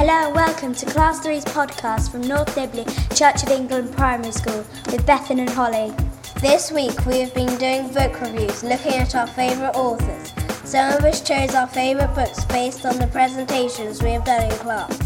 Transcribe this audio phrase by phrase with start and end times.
[0.00, 4.64] Hello and welcome to Class 3's podcast from North Nibley Church of England Primary School
[4.86, 5.92] with Bethan and Hollie.
[6.40, 10.32] This week we have been doing book reviews looking at our favourite authors.
[10.64, 14.50] Some of us chose our favourite books based on the presentations we have done in
[14.52, 14.96] class.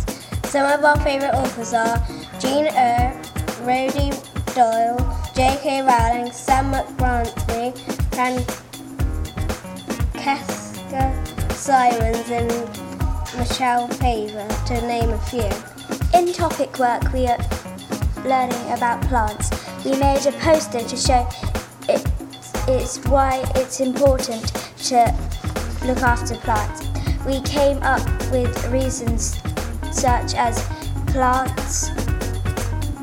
[0.48, 2.00] Some of our favourite authors are
[2.38, 3.20] Jean Eyre,
[3.62, 4.12] Roddy
[4.54, 5.82] Doyle, J.K.
[5.82, 7.74] Rowling, Sam McBratney,
[8.16, 8.38] and
[10.14, 12.83] Keska Simons and
[13.36, 15.50] Michelle Paver, to name a few.
[16.18, 17.38] In topic work, we are
[18.24, 19.50] learning about plants.
[19.84, 21.28] We made a poster to show
[21.88, 22.06] it,
[22.68, 24.46] it's why it's important
[24.84, 25.12] to
[25.84, 26.86] look after plants.
[27.26, 29.36] We came up with reasons
[29.90, 30.64] such as
[31.08, 31.90] plants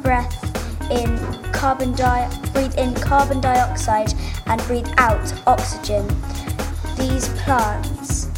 [0.01, 0.37] breath
[0.89, 1.17] in
[1.51, 4.13] carbon di- breathe in carbon dioxide
[4.47, 6.07] and breathe out oxygen.
[6.97, 8.30] These plants,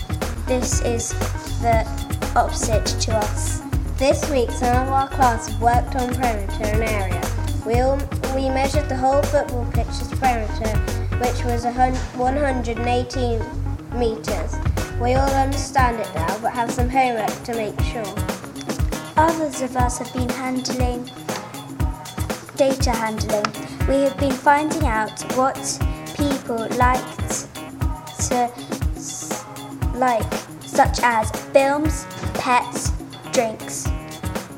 [0.48, 1.10] this is
[1.62, 1.86] the
[2.36, 3.62] opposite to us.
[3.98, 7.22] This week, some of our class worked on perimeter and area.
[7.66, 7.98] We, all,
[8.36, 10.78] we measured the whole football pitch's perimeter,
[11.20, 13.40] which was 118
[13.98, 14.56] metres.
[15.00, 18.14] We all understand it now, but have some homework to make sure.
[19.16, 21.10] Others of us have been handling
[22.56, 23.45] data handling.
[23.88, 25.56] We have been finding out what
[26.16, 27.48] people liked
[28.30, 28.52] to
[30.04, 30.34] like,
[30.66, 32.92] such as films, pets,
[33.32, 33.88] drinks,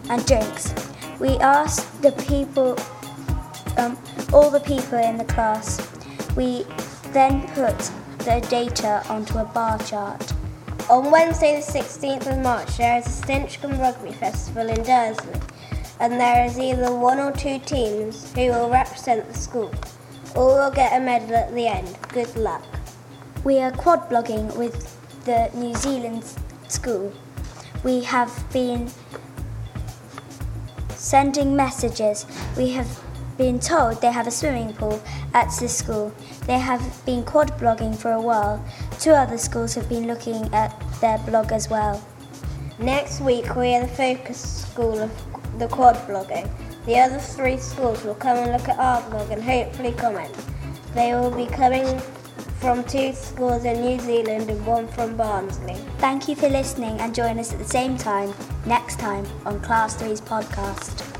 [0.09, 0.73] and drinks.
[1.19, 2.75] We asked the people,
[3.77, 3.95] um,
[4.33, 5.69] all the people in the class.
[6.35, 6.65] We
[7.13, 7.77] then put
[8.25, 10.33] the data onto a bar chart.
[10.89, 15.39] On Wednesday, the 16th of March, there is a Stinchcombe Rugby Festival in Dursley,
[15.99, 19.71] and there is either one or two teams who will represent the school.
[20.35, 21.95] All will get a medal at the end.
[22.09, 22.63] Good luck.
[23.43, 24.94] We are quad blogging with
[25.25, 26.23] the New Zealand
[26.67, 27.11] school.
[27.83, 28.89] We have been
[30.89, 32.25] sending messages.
[32.55, 32.87] We have
[33.37, 35.01] been told they have a swimming pool
[35.33, 36.13] at this school.
[36.45, 38.63] They have been quad blogging for a while.
[38.99, 40.71] Two other schools have been looking at
[41.01, 42.03] their blog as well.
[42.77, 45.11] Next week, we are the focus school of
[45.59, 46.49] the quad blogging.
[46.85, 50.33] The other three schools will come and look at our blog and hopefully comment.
[50.93, 51.99] They will be coming
[52.65, 55.75] from two schools in New Zealand and one from Barnsley.
[55.99, 58.33] Thank you for listening and join us at the same time
[58.65, 61.14] next time on Class 3's podcast.